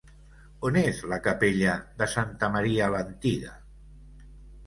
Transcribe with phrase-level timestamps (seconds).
[0.69, 3.51] On és la capella de Santa Maria l'Antiga?